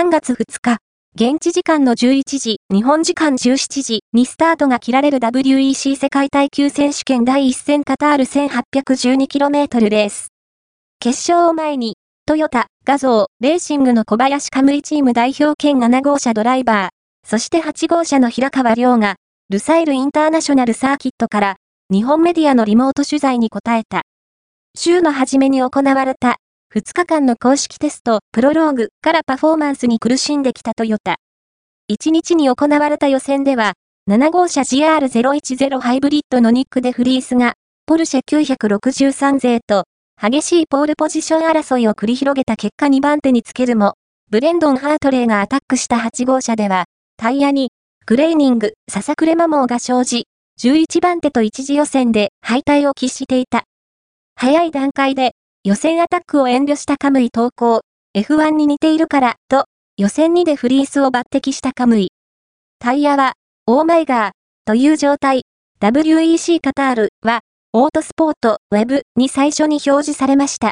[0.00, 0.78] 3月2日、
[1.14, 10.28] 現地時間の11時、日本時間17時にスタートが切られる WEC 世界耐久選手権第1戦カタール 1812km レース。
[11.00, 19.16] 決勝を前に、トヨタ、画像、レーシングの小林カムイチーム代表兼7号車ドライバー、そして8号車の平川亮が、
[19.50, 21.56] ルサイルインターナショナルサーキットから、
[21.92, 24.00] 日本メディアのリモート取材に答えた。
[24.74, 26.36] 週の初めに行われた、
[26.72, 31.16] 2日間の公式テスト、プロローグからパフォーマンスに苦しんできたトヨタ。
[31.90, 33.72] 1日に行われた予選では、
[34.08, 37.54] 7号車 GR010 ハイブリッドのニックでフリースが、
[37.86, 39.82] ポルシェ963勢と、
[40.16, 43.94] 激しいポールポジション争いを繰り広げた結果2番手につけるも、
[44.30, 46.84] ブレンドン・ハートレーがアタックした8号車では、
[47.16, 47.72] タイヤに、
[48.06, 50.28] クレーニング、ささくれ摩耗が生じ、
[50.60, 53.64] 11番手と一次予選で敗退を喫していた。
[54.36, 55.29] 早い段階で
[55.62, 57.82] 予選アタックを遠慮したカムイ投稿、
[58.16, 59.66] F1 に似ているから、と、
[59.98, 62.12] 予選2でフリースを抜擢したカムイ。
[62.78, 63.34] タイヤは、
[63.66, 64.30] オーマイガー、
[64.64, 65.42] という状態。
[65.82, 67.40] WEC カタールは、
[67.74, 70.68] オートスポート、ウェブに最初に表示されました。